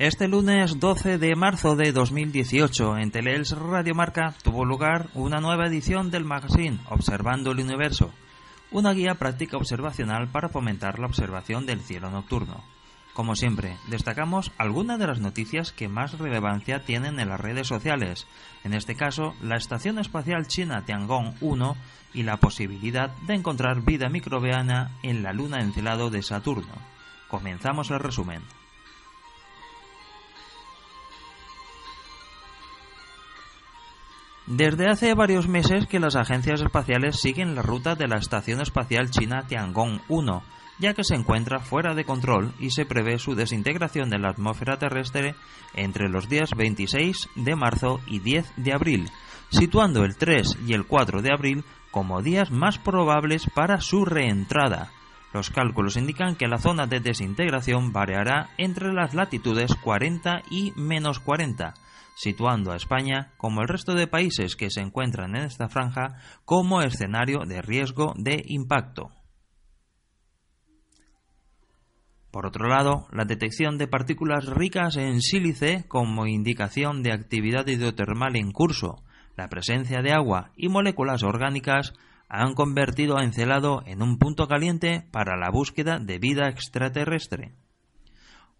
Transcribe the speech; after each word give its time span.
Este 0.00 0.26
lunes 0.26 0.80
12 0.80 1.18
de 1.18 1.36
marzo 1.36 1.76
de 1.76 1.92
2018 1.92 2.98
en 2.98 3.12
Teleels 3.12 3.52
Radio 3.56 3.94
Marca 3.94 4.34
tuvo 4.42 4.64
lugar 4.64 5.08
una 5.14 5.38
nueva 5.40 5.68
edición 5.68 6.10
del 6.10 6.24
magazine 6.24 6.80
Observando 6.90 7.52
el 7.52 7.60
Universo, 7.60 8.10
una 8.72 8.92
guía 8.92 9.14
práctica 9.14 9.56
observacional 9.56 10.26
para 10.26 10.48
fomentar 10.48 10.98
la 10.98 11.06
observación 11.06 11.64
del 11.64 11.80
cielo 11.80 12.10
nocturno. 12.10 12.64
Como 13.12 13.36
siempre, 13.36 13.76
destacamos 13.86 14.50
algunas 14.58 14.98
de 14.98 15.06
las 15.06 15.20
noticias 15.20 15.70
que 15.70 15.86
más 15.86 16.18
relevancia 16.18 16.84
tienen 16.84 17.20
en 17.20 17.28
las 17.28 17.40
redes 17.40 17.68
sociales, 17.68 18.26
en 18.64 18.74
este 18.74 18.96
caso 18.96 19.36
la 19.40 19.56
Estación 19.56 20.00
Espacial 20.00 20.48
China 20.48 20.84
Tiangong 20.84 21.36
1 21.40 21.76
y 22.14 22.24
la 22.24 22.38
posibilidad 22.38 23.14
de 23.28 23.34
encontrar 23.34 23.82
vida 23.82 24.08
microbiana 24.08 24.90
en 25.04 25.22
la 25.22 25.32
luna 25.32 25.60
encelado 25.60 26.10
de 26.10 26.24
Saturno. 26.24 26.74
Comenzamos 27.28 27.92
el 27.92 28.00
resumen. 28.00 28.42
Desde 34.46 34.90
hace 34.90 35.14
varios 35.14 35.48
meses 35.48 35.86
que 35.86 35.98
las 35.98 36.16
agencias 36.16 36.60
espaciales 36.60 37.18
siguen 37.18 37.54
la 37.54 37.62
ruta 37.62 37.94
de 37.94 38.06
la 38.06 38.18
Estación 38.18 38.60
Espacial 38.60 39.10
China 39.10 39.46
Tiangong 39.48 40.02
1, 40.08 40.42
ya 40.78 40.92
que 40.92 41.02
se 41.02 41.14
encuentra 41.14 41.60
fuera 41.60 41.94
de 41.94 42.04
control 42.04 42.52
y 42.58 42.70
se 42.70 42.84
prevé 42.84 43.18
su 43.18 43.34
desintegración 43.34 44.10
de 44.10 44.18
la 44.18 44.28
atmósfera 44.28 44.78
terrestre 44.78 45.34
entre 45.72 46.10
los 46.10 46.28
días 46.28 46.50
26 46.54 47.30
de 47.36 47.56
marzo 47.56 48.00
y 48.06 48.18
10 48.18 48.52
de 48.58 48.74
abril, 48.74 49.10
situando 49.48 50.04
el 50.04 50.16
3 50.16 50.58
y 50.66 50.74
el 50.74 50.84
4 50.84 51.22
de 51.22 51.32
abril 51.32 51.64
como 51.90 52.20
días 52.20 52.50
más 52.50 52.78
probables 52.78 53.46
para 53.54 53.80
su 53.80 54.04
reentrada. 54.04 54.90
Los 55.34 55.50
cálculos 55.50 55.96
indican 55.96 56.36
que 56.36 56.46
la 56.46 56.58
zona 56.58 56.86
de 56.86 57.00
desintegración 57.00 57.92
variará 57.92 58.50
entre 58.56 58.92
las 58.92 59.14
latitudes 59.14 59.74
40 59.74 60.42
y 60.48 60.70
menos 60.76 61.18
40, 61.18 61.74
situando 62.14 62.70
a 62.70 62.76
España, 62.76 63.32
como 63.36 63.60
el 63.60 63.66
resto 63.66 63.94
de 63.94 64.06
países 64.06 64.54
que 64.54 64.70
se 64.70 64.80
encuentran 64.80 65.34
en 65.34 65.42
esta 65.42 65.68
franja, 65.68 66.20
como 66.44 66.82
escenario 66.82 67.40
de 67.48 67.62
riesgo 67.62 68.14
de 68.16 68.44
impacto. 68.46 69.10
Por 72.30 72.46
otro 72.46 72.68
lado, 72.68 73.08
la 73.10 73.24
detección 73.24 73.76
de 73.76 73.88
partículas 73.88 74.46
ricas 74.46 74.96
en 74.96 75.20
sílice 75.20 75.84
como 75.88 76.28
indicación 76.28 77.02
de 77.02 77.10
actividad 77.10 77.66
hidrotermal 77.66 78.36
en 78.36 78.52
curso, 78.52 79.02
la 79.36 79.48
presencia 79.48 80.00
de 80.00 80.12
agua 80.12 80.52
y 80.56 80.68
moléculas 80.68 81.24
orgánicas 81.24 81.92
han 82.28 82.54
convertido 82.54 83.18
a 83.18 83.24
Encelado 83.24 83.82
en 83.86 84.02
un 84.02 84.18
punto 84.18 84.48
caliente 84.48 85.06
para 85.10 85.36
la 85.36 85.50
búsqueda 85.50 85.98
de 85.98 86.18
vida 86.18 86.48
extraterrestre 86.48 87.54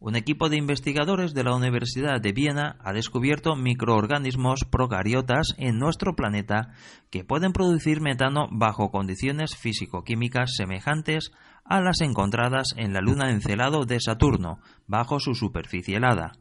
un 0.05 0.17
equipo 0.17 0.51
de 0.51 0.59
investigadores 0.59 1.33
de 1.33 1.45
la 1.45 1.55
Universidad 1.55 2.21
de 2.21 2.33
Viena 2.33 2.77
ha 2.85 2.93
descubierto 2.93 3.57
microorganismos 3.57 4.67
procariotas 4.71 5.55
en 5.57 5.79
nuestro 5.79 6.15
planeta 6.15 6.75
que 7.11 7.25
pueden 7.25 7.55
producir 7.55 8.03
metano 8.03 8.49
bajo 8.51 8.91
condiciones 8.91 9.57
físico-químicas 9.57 10.57
semejantes 10.57 11.33
a 11.65 11.81
las 11.81 12.03
encontradas 12.03 12.75
en 12.77 12.93
la 12.93 13.01
luna 13.01 13.31
encelado 13.31 13.87
de 13.87 13.99
Saturno, 13.99 14.59
bajo 14.87 15.21
su 15.21 15.35
superficie 15.35 15.97
helada. 15.97 16.33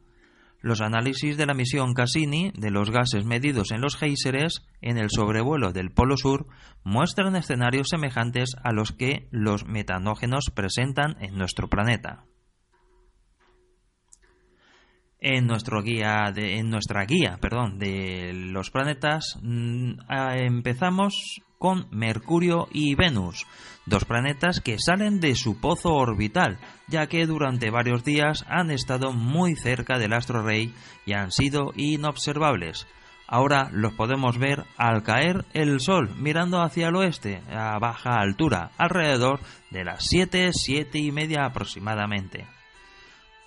Los 0.64 0.80
análisis 0.80 1.36
de 1.36 1.44
la 1.44 1.52
misión 1.52 1.92
Cassini 1.92 2.50
de 2.56 2.70
los 2.70 2.90
gases 2.90 3.26
medidos 3.26 3.70
en 3.70 3.82
los 3.82 3.96
géiseres 3.96 4.66
en 4.80 4.96
el 4.96 5.10
sobrevuelo 5.10 5.72
del 5.72 5.90
Polo 5.90 6.16
Sur 6.16 6.46
muestran 6.84 7.36
escenarios 7.36 7.88
semejantes 7.90 8.56
a 8.64 8.72
los 8.72 8.90
que 8.90 9.28
los 9.30 9.66
metanógenos 9.66 10.50
presentan 10.54 11.18
en 11.20 11.36
nuestro 11.36 11.68
planeta. 11.68 12.24
En, 15.26 15.46
nuestro 15.46 15.82
guía 15.82 16.30
en 16.36 16.68
nuestra 16.68 17.06
guía 17.06 17.38
perdón, 17.40 17.78
de 17.78 18.34
los 18.34 18.70
planetas 18.70 19.38
mm, 19.40 19.92
empezamos 20.36 21.40
con 21.56 21.86
Mercurio 21.90 22.68
y 22.70 22.94
Venus, 22.94 23.46
dos 23.86 24.04
planetas 24.04 24.60
que 24.60 24.76
salen 24.78 25.20
de 25.20 25.34
su 25.34 25.58
pozo 25.62 25.94
orbital, 25.94 26.58
ya 26.88 27.06
que 27.06 27.24
durante 27.24 27.70
varios 27.70 28.04
días 28.04 28.44
han 28.50 28.70
estado 28.70 29.12
muy 29.12 29.56
cerca 29.56 29.98
del 29.98 30.12
astro 30.12 30.42
rey 30.42 30.74
y 31.06 31.14
han 31.14 31.30
sido 31.30 31.72
inobservables. 31.74 32.86
Ahora 33.26 33.70
los 33.72 33.94
podemos 33.94 34.36
ver 34.36 34.64
al 34.76 35.02
caer 35.04 35.46
el 35.54 35.80
sol 35.80 36.10
mirando 36.18 36.60
hacia 36.60 36.88
el 36.88 36.96
oeste 36.96 37.40
a 37.50 37.78
baja 37.78 38.20
altura, 38.20 38.72
alrededor 38.76 39.40
de 39.70 39.84
las 39.84 40.04
7, 40.04 40.50
7 40.52 40.98
y 40.98 41.12
media 41.12 41.46
aproximadamente. 41.46 42.44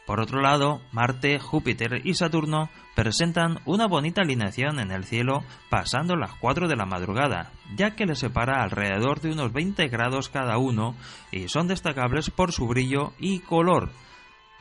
Por 0.08 0.22
otro 0.22 0.40
lado, 0.40 0.80
Marte, 0.94 1.38
Júpiter 1.38 2.00
y 2.06 2.14
Saturno 2.14 2.70
presentan 2.96 3.60
una 3.66 3.88
bonita 3.88 4.22
alineación 4.22 4.80
en 4.80 4.92
el 4.92 5.04
cielo 5.04 5.44
pasando 5.70 6.16
las 6.16 6.34
4 6.36 6.70
de 6.70 6.78
la 6.78 6.86
madrugada, 6.86 7.52
ya 7.76 7.92
que 7.92 8.06
les 8.06 8.20
separa 8.20 8.64
alrededor 8.64 9.20
de 9.20 9.32
unos 9.32 9.52
20 9.52 9.86
grados 9.90 10.30
cada 10.30 10.58
uno 10.58 10.96
y 11.30 11.50
son 11.50 11.68
destacables 11.68 12.30
por 12.30 12.54
su 12.54 12.68
brillo 12.68 13.12
y 13.20 13.40
color. 13.40 13.90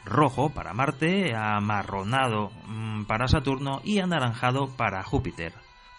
Rojo 0.05 0.51
para 0.51 0.75
Marte, 0.75 1.33
amarronado 1.37 2.51
mm, 2.67 3.05
para 3.05 3.29
Saturno 3.29 3.81
y 3.85 4.01
anaranjado 4.01 4.77
para 4.77 5.05
Júpiter. 5.05 5.53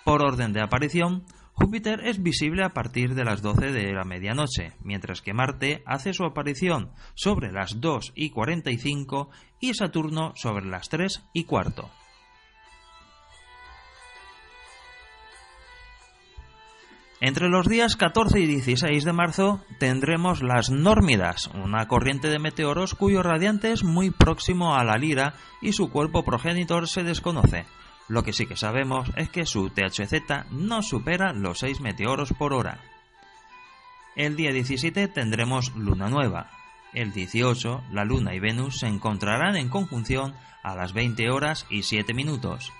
Por 0.03 0.23
orden 0.23 0.51
de 0.51 0.61
aparición, 0.61 1.23
Júpiter 1.59 2.01
es 2.05 2.21
visible 2.21 2.63
a 2.63 2.69
partir 2.69 3.15
de 3.15 3.25
las 3.25 3.41
12 3.41 3.71
de 3.71 3.91
la 3.91 4.03
medianoche, 4.03 4.73
mientras 4.83 5.23
que 5.23 5.33
Marte 5.33 5.81
hace 5.87 6.13
su 6.13 6.23
aparición 6.23 6.91
sobre 7.15 7.51
las 7.51 7.81
2 7.81 8.13
y 8.13 8.29
45 8.29 9.31
y 9.59 9.73
Saturno 9.73 10.33
sobre 10.35 10.67
las 10.67 10.87
3 10.89 11.23
y 11.33 11.45
cuarto. 11.45 11.89
Entre 17.21 17.49
los 17.49 17.67
días 17.67 17.95
14 17.95 18.39
y 18.39 18.45
16 18.45 19.03
de 19.03 19.13
marzo 19.13 19.63
tendremos 19.79 20.43
las 20.43 20.69
Nórmidas, 20.69 21.49
una 21.55 21.87
corriente 21.87 22.29
de 22.29 22.37
meteoros 22.37 22.93
cuyo 22.93 23.23
radiante 23.23 23.71
es 23.71 23.83
muy 23.83 24.11
próximo 24.11 24.75
a 24.75 24.83
la 24.83 24.99
Lira 24.99 25.33
y 25.59 25.73
su 25.73 25.89
cuerpo 25.89 26.23
progenitor 26.23 26.87
se 26.87 27.01
desconoce. 27.01 27.65
Lo 28.07 28.23
que 28.23 28.33
sí 28.33 28.45
que 28.45 28.55
sabemos 28.55 29.11
es 29.15 29.29
que 29.29 29.45
su 29.45 29.69
THZ 29.69 30.51
no 30.51 30.81
supera 30.81 31.33
los 31.33 31.59
6 31.59 31.81
meteoros 31.81 32.33
por 32.33 32.53
hora. 32.53 32.79
El 34.15 34.35
día 34.35 34.51
17 34.51 35.09
tendremos 35.09 35.75
luna 35.75 36.09
nueva. 36.09 36.49
El 36.93 37.11
18, 37.11 37.83
la 37.91 38.05
luna 38.05 38.33
y 38.33 38.39
Venus 38.39 38.79
se 38.79 38.87
encontrarán 38.87 39.57
en 39.57 39.69
conjunción 39.69 40.33
a 40.63 40.75
las 40.75 40.93
20 40.93 41.29
horas 41.29 41.67
y 41.69 41.83
7 41.83 42.13
minutos. 42.13 42.71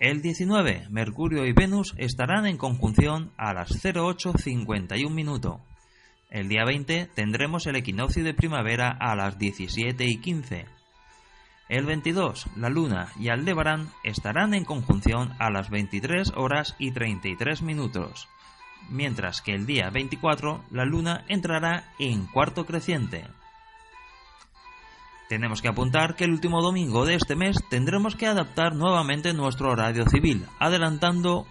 El 0.00 0.20
19, 0.20 0.88
Mercurio 0.90 1.46
y 1.46 1.52
Venus 1.52 1.94
estarán 1.96 2.46
en 2.46 2.56
conjunción 2.56 3.32
a 3.36 3.54
las 3.54 3.70
08.51 3.84 5.10
minutos. 5.10 5.60
El 6.28 6.48
día 6.48 6.64
20 6.64 7.08
tendremos 7.14 7.66
el 7.66 7.76
equinoccio 7.76 8.24
de 8.24 8.34
primavera 8.34 8.90
a 8.90 9.14
las 9.14 9.38
17 9.38 10.04
y 10.04 10.18
15 10.18 10.79
el 11.70 11.86
22, 11.86 12.48
la 12.56 12.68
Luna 12.68 13.12
y 13.18 13.28
Aldebarán 13.28 13.90
estarán 14.02 14.54
en 14.54 14.64
conjunción 14.64 15.34
a 15.38 15.50
las 15.50 15.70
23 15.70 16.32
horas 16.34 16.74
y 16.78 16.90
33 16.90 17.62
minutos, 17.62 18.28
mientras 18.90 19.40
que 19.40 19.54
el 19.54 19.66
día 19.66 19.88
24 19.88 20.64
la 20.72 20.84
Luna 20.84 21.24
entrará 21.28 21.84
en 22.00 22.26
cuarto 22.26 22.66
creciente. 22.66 23.24
Tenemos 25.28 25.62
que 25.62 25.68
apuntar 25.68 26.16
que 26.16 26.24
el 26.24 26.32
último 26.32 26.60
domingo 26.60 27.06
de 27.06 27.14
este 27.14 27.36
mes 27.36 27.56
tendremos 27.70 28.16
que 28.16 28.26
adaptar 28.26 28.74
nuevamente 28.74 29.32
nuestro 29.32 29.70
horario 29.70 30.06
civil, 30.08 30.44
adelantando 30.58 31.46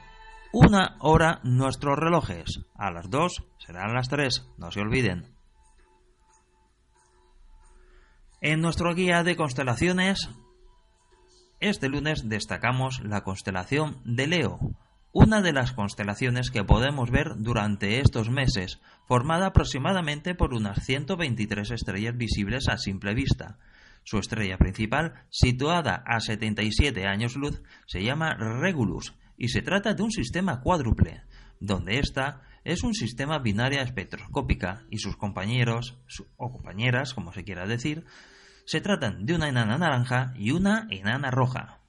una 0.52 0.98
hora 1.00 1.40
nuestros 1.44 1.98
relojes. 1.98 2.60
A 2.76 2.92
las 2.92 3.10
2 3.10 3.46
serán 3.66 3.94
las 3.94 4.10
3, 4.10 4.50
no 4.58 4.70
se 4.70 4.82
olviden. 4.82 5.39
En 8.42 8.62
nuestro 8.62 8.96
guía 8.96 9.22
de 9.24 9.36
constelaciones, 9.36 10.30
este 11.60 11.90
lunes 11.90 12.30
destacamos 12.30 13.02
la 13.04 13.26
constelación 13.26 14.02
de 14.06 14.28
Leo, 14.28 14.60
una 15.12 15.42
de 15.42 15.52
las 15.52 15.74
constelaciones 15.74 16.50
que 16.50 16.64
podemos 16.64 17.12
ver 17.12 17.34
durante 17.36 18.00
estos 18.00 18.30
meses, 18.30 18.80
formada 19.10 19.48
aproximadamente 19.48 20.36
por 20.36 20.54
unas 20.54 20.86
123 20.86 21.70
estrellas 21.72 22.16
visibles 22.16 22.70
a 22.70 22.78
simple 22.78 23.14
vista. 23.14 23.60
Su 24.06 24.20
estrella 24.20 24.58
principal, 24.58 25.26
situada 25.30 26.02
a 26.06 26.22
77 26.22 27.08
años 27.08 27.36
luz, 27.36 27.62
se 27.88 28.04
llama 28.04 28.36
Regulus 28.36 29.16
y 29.38 29.50
se 29.50 29.62
trata 29.62 29.96
de 29.96 30.04
un 30.04 30.12
sistema 30.12 30.62
cuádruple, 30.62 31.24
donde 31.60 32.00
esta 32.00 32.44
es 32.64 32.84
un 32.84 32.94
sistema 32.94 33.40
binaria 33.40 33.82
espectroscópica 33.82 34.84
y 34.90 35.00
sus 35.00 35.18
compañeros, 35.18 36.00
o 36.38 36.52
compañeras, 36.52 37.14
como 37.14 37.34
se 37.34 37.44
quiera 37.44 37.66
decir, 37.66 38.06
se 38.66 38.82
tratan 38.82 39.26
de 39.26 39.36
una 39.36 39.50
enana 39.50 39.78
naranja 39.78 40.34
y 40.36 40.52
una 40.52 40.88
enana 40.92 41.32
roja. 41.32 41.80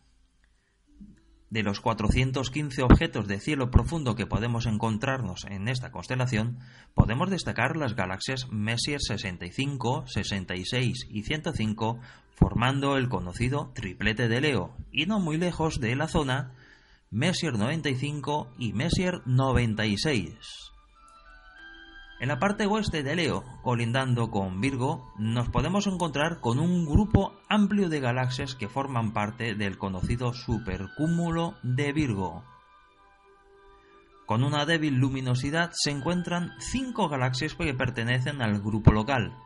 De 1.50 1.64
los 1.64 1.80
415 1.80 2.82
objetos 2.82 3.26
de 3.26 3.40
cielo 3.40 3.72
profundo 3.72 4.14
que 4.14 4.24
podemos 4.24 4.66
encontrarnos 4.66 5.44
en 5.46 5.66
esta 5.66 5.90
constelación, 5.90 6.60
podemos 6.94 7.28
destacar 7.28 7.76
las 7.76 7.96
galaxias 7.96 8.48
Messier 8.52 9.00
65, 9.00 10.06
66 10.06 11.08
y 11.10 11.22
105, 11.22 11.98
formando 12.36 12.96
el 12.96 13.08
conocido 13.08 13.72
triplete 13.74 14.28
de 14.28 14.40
Leo, 14.40 14.76
y 14.92 15.06
no 15.06 15.18
muy 15.18 15.38
lejos 15.38 15.80
de 15.80 15.96
la 15.96 16.06
zona 16.06 16.54
Messier 17.12 17.58
95 17.58 18.52
y 18.56 18.72
Messier 18.72 19.20
96. 19.26 20.32
En 22.20 22.28
la 22.28 22.38
parte 22.38 22.66
oeste 22.66 23.02
de 23.02 23.16
Leo, 23.16 23.42
colindando 23.64 24.30
con 24.30 24.60
Virgo, 24.60 25.12
nos 25.18 25.48
podemos 25.48 25.88
encontrar 25.88 26.38
con 26.38 26.60
un 26.60 26.86
grupo 26.86 27.34
amplio 27.48 27.88
de 27.88 27.98
galaxias 27.98 28.54
que 28.54 28.68
forman 28.68 29.12
parte 29.12 29.56
del 29.56 29.76
conocido 29.76 30.32
supercúmulo 30.34 31.56
de 31.64 31.92
Virgo. 31.92 32.44
Con 34.24 34.44
una 34.44 34.64
débil 34.64 34.94
luminosidad 34.94 35.72
se 35.74 35.90
encuentran 35.90 36.52
cinco 36.60 37.08
galaxias 37.08 37.56
que 37.56 37.74
pertenecen 37.74 38.40
al 38.40 38.60
grupo 38.60 38.92
local, 38.92 39.36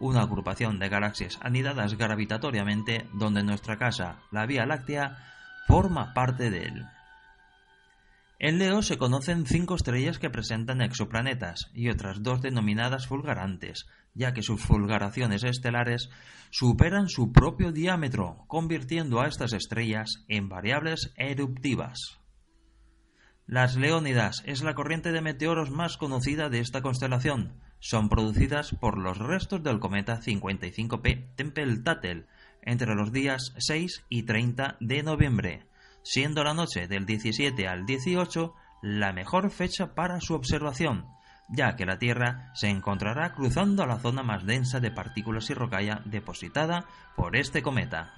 una 0.00 0.22
agrupación 0.22 0.80
de 0.80 0.88
galaxias 0.88 1.38
anidadas 1.40 1.96
gravitatoriamente 1.96 3.08
donde 3.12 3.44
nuestra 3.44 3.78
casa, 3.78 4.18
la 4.32 4.44
Vía 4.44 4.66
Láctea, 4.66 5.18
forma 5.68 6.14
parte 6.14 6.50
de 6.50 6.64
él. 6.64 6.84
En 8.42 8.58
Leo 8.58 8.82
se 8.82 8.98
conocen 8.98 9.46
cinco 9.46 9.76
estrellas 9.76 10.18
que 10.18 10.28
presentan 10.28 10.80
exoplanetas 10.80 11.70
y 11.74 11.90
otras 11.90 12.24
dos 12.24 12.42
denominadas 12.42 13.06
fulgarantes, 13.06 13.86
ya 14.14 14.32
que 14.32 14.42
sus 14.42 14.60
fulgaraciones 14.60 15.44
estelares 15.44 16.10
superan 16.50 17.08
su 17.08 17.30
propio 17.30 17.70
diámetro, 17.70 18.44
convirtiendo 18.48 19.20
a 19.20 19.28
estas 19.28 19.52
estrellas 19.52 20.24
en 20.26 20.48
variables 20.48 21.12
eruptivas. 21.16 22.18
Las 23.46 23.76
Leónidas 23.76 24.42
es 24.44 24.64
la 24.64 24.74
corriente 24.74 25.12
de 25.12 25.20
meteoros 25.20 25.70
más 25.70 25.96
conocida 25.96 26.48
de 26.48 26.58
esta 26.58 26.82
constelación. 26.82 27.60
Son 27.78 28.08
producidas 28.08 28.74
por 28.80 28.98
los 28.98 29.18
restos 29.18 29.62
del 29.62 29.78
cometa 29.78 30.20
55P 30.20 31.36
Tempel-Tattel 31.36 32.26
entre 32.62 32.96
los 32.96 33.12
días 33.12 33.54
6 33.58 34.04
y 34.08 34.24
30 34.24 34.78
de 34.80 35.04
noviembre 35.04 35.71
siendo 36.02 36.44
la 36.44 36.54
noche 36.54 36.88
del 36.88 37.06
17 37.06 37.68
al 37.68 37.86
18 37.86 38.54
la 38.82 39.12
mejor 39.12 39.50
fecha 39.50 39.94
para 39.94 40.20
su 40.20 40.34
observación, 40.34 41.06
ya 41.48 41.76
que 41.76 41.86
la 41.86 41.98
Tierra 41.98 42.50
se 42.54 42.68
encontrará 42.68 43.32
cruzando 43.32 43.86
la 43.86 43.98
zona 43.98 44.22
más 44.22 44.44
densa 44.44 44.80
de 44.80 44.90
partículas 44.90 45.48
y 45.50 45.54
rocalla 45.54 46.02
depositada 46.04 46.86
por 47.16 47.36
este 47.36 47.62
cometa. 47.62 48.12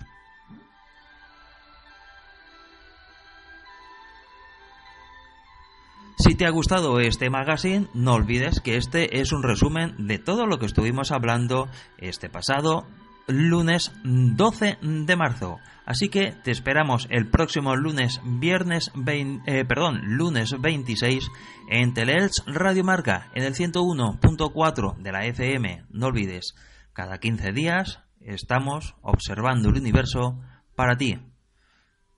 Si 6.17 6.37
te 6.37 6.47
ha 6.47 6.51
gustado 6.51 7.01
este 7.01 7.29
magazine, 7.29 7.89
no 7.93 8.15
olvides 8.15 8.61
que 8.61 8.77
este 8.77 9.21
es 9.21 9.33
un 9.33 9.43
resumen 9.43 10.07
de 10.07 10.19
todo 10.19 10.47
lo 10.47 10.59
que 10.59 10.67
estuvimos 10.67 11.11
hablando 11.11 11.69
este 11.99 12.31
pasado 12.31 12.87
lunes 13.27 13.93
12 14.05 14.79
de 14.83 15.17
marzo. 15.17 15.59
Así 15.87 16.09
que 16.09 16.33
te 16.33 16.51
esperamos 16.51 17.07
el 17.11 17.29
próximo 17.29 17.77
lunes, 17.77 18.21
viernes, 18.25 18.91
eh, 19.07 19.65
perdón, 19.67 20.01
lunes 20.17 20.55
26 20.59 21.31
en 21.69 21.93
Teleelch 21.93 22.43
Radio 22.47 22.85
Marca 22.85 23.31
en 23.35 23.45
el 23.45 23.55
101.4 23.55 24.97
de 24.97 25.13
la 25.13 25.27
FM. 25.27 25.85
No 25.91 26.07
olvides, 26.07 26.55
cada 26.95 27.19
15 27.19 27.53
días 27.53 28.01
estamos 28.21 28.95
observando 29.03 29.69
el 29.69 29.77
universo 29.77 30.41
para 30.75 30.97
ti. 30.97 31.19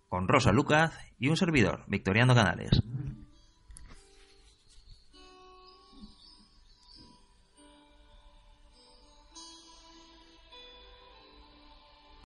Con 0.09 0.29
Rosa 0.29 0.53
Lucas 0.53 0.93
y 1.19 1.29
un 1.29 1.37
servidor, 1.37 1.85
Victoriano 1.89 2.35
Canales. 2.35 2.83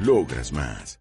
Logras 0.00 0.50
más. 0.50 1.00